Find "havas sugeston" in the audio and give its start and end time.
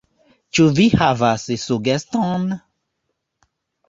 1.01-2.47